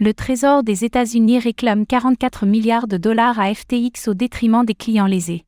[0.00, 5.08] Le Trésor des États-Unis réclame 44 milliards de dollars à FTX au détriment des clients
[5.08, 5.44] lésés.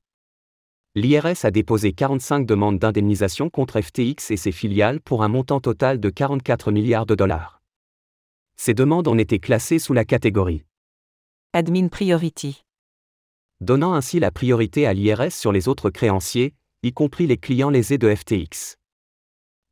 [0.96, 6.00] L'IRS a déposé 45 demandes d'indemnisation contre FTX et ses filiales pour un montant total
[6.00, 7.62] de 44 milliards de dollars.
[8.56, 10.64] Ces demandes ont été classées sous la catégorie
[11.52, 12.64] Admin Priority.
[13.60, 17.98] donnant ainsi la priorité à l'IRS sur les autres créanciers, y compris les clients lésés
[17.98, 18.78] de FTX.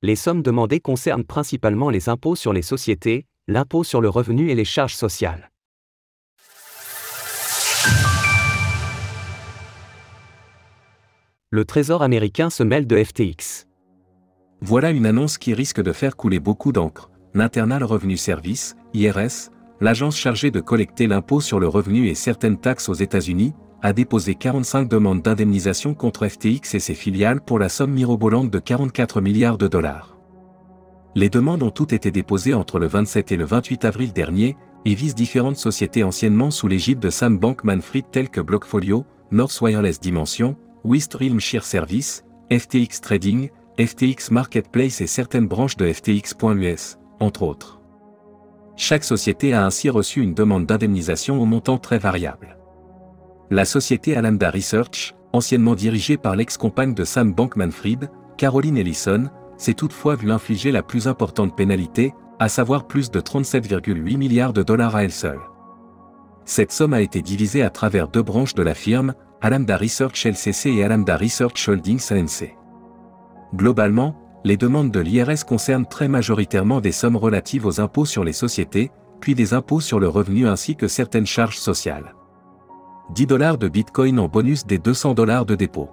[0.03, 4.55] Les sommes demandées concernent principalement les impôts sur les sociétés, l'impôt sur le revenu et
[4.55, 5.51] les charges sociales.
[11.51, 13.67] Le Trésor américain se mêle de FTX.
[14.61, 17.11] Voilà une annonce qui risque de faire couler beaucoup d'encre.
[17.33, 22.91] L'Internal Revenue Service, IRS, l'agence chargée de collecter l'impôt sur le revenu et certaines taxes
[22.91, 27.93] aux États-Unis, a déposé 45 demandes d'indemnisation contre FTX et ses filiales pour la somme
[27.93, 30.18] mirobolante de 44 milliards de dollars.
[31.19, 34.95] Les demandes ont toutes été déposées entre le 27 et le 28 avril dernier et
[34.95, 40.55] visent différentes sociétés anciennement sous l'égide de Sam Bankman-Fried telles que Blockfolio, North Wireless Dimension,
[40.85, 47.81] West Realm Share Service, FTX Trading, FTX Marketplace et certaines branches de FTX.us, entre autres.
[48.77, 52.59] Chaque société a ainsi reçu une demande d'indemnisation au montant très variable.
[53.51, 60.15] La société Alameda Research, anciennement dirigée par l'ex-compagne de Sam Bankman-Fried, Caroline Ellison, s'est toutefois
[60.15, 65.05] vue infliger la plus importante pénalité, à savoir plus de 37,8 milliards de dollars à
[65.05, 65.41] elle seule.
[66.45, 70.71] Cette somme a été divisée à travers deux branches de la firme, Alameda Research LCC
[70.71, 72.57] et Alameda Research Holdings ANC.
[73.55, 78.33] Globalement, les demandes de l'IRS concernent très majoritairement des sommes relatives aux impôts sur les
[78.33, 82.15] sociétés, puis des impôts sur le revenu ainsi que certaines charges sociales.
[83.15, 85.89] 10 dollars de Bitcoin en bonus des 200 dollars de dépôt.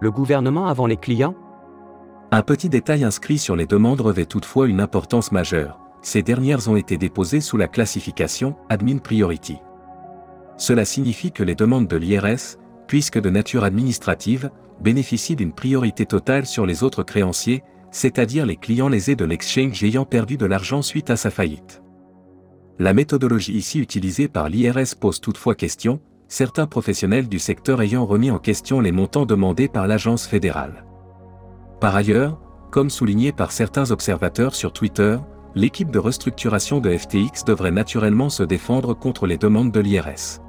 [0.00, 1.34] Le gouvernement avant les clients
[2.32, 5.80] Un petit détail inscrit sur les demandes revêt toutefois une importance majeure.
[6.00, 9.56] Ces dernières ont été déposées sous la classification Admin Priority.
[10.56, 16.46] Cela signifie que les demandes de l'IRS, puisque de nature administrative, bénéficient d'une priorité totale
[16.46, 21.10] sur les autres créanciers, c'est-à-dire les clients lésés de l'exchange ayant perdu de l'argent suite
[21.10, 21.82] à sa faillite.
[22.78, 28.30] La méthodologie ici utilisée par l'IRS pose toutefois question, certains professionnels du secteur ayant remis
[28.30, 30.84] en question les montants demandés par l'agence fédérale.
[31.80, 32.38] Par ailleurs,
[32.70, 35.16] comme souligné par certains observateurs sur Twitter,
[35.54, 40.40] l'équipe de restructuration de FTX devrait naturellement se défendre contre les demandes de l'IRS.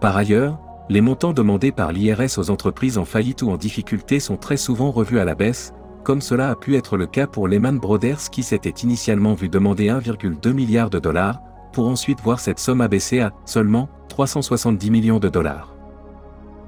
[0.00, 0.60] Par ailleurs,
[0.90, 4.90] les montants demandés par l'IRS aux entreprises en faillite ou en difficulté sont très souvent
[4.90, 5.72] revus à la baisse,
[6.04, 9.88] comme cela a pu être le cas pour Lehman Brothers qui s'était initialement vu demander
[9.88, 11.40] 1,2 milliard de dollars,
[11.72, 15.74] pour ensuite voir cette somme abaissée à seulement 370 millions de dollars.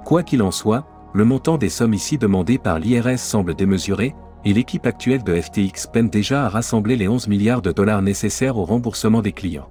[0.05, 4.53] Quoi qu'il en soit, le montant des sommes ici demandées par l'IRS semble démesuré, et
[4.53, 8.67] l'équipe actuelle de FTX peine déjà à rassembler les 11 milliards de dollars nécessaires au
[8.67, 9.71] remboursement des clients.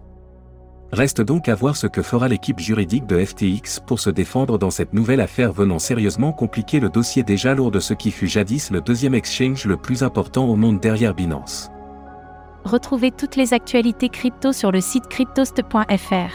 [0.92, 4.72] Reste donc à voir ce que fera l'équipe juridique de FTX pour se défendre dans
[4.72, 8.72] cette nouvelle affaire venant sérieusement compliquer le dossier déjà lourd de ce qui fut jadis
[8.72, 11.70] le deuxième exchange le plus important au monde derrière Binance.
[12.64, 16.32] Retrouvez toutes les actualités crypto sur le site cryptost.fr.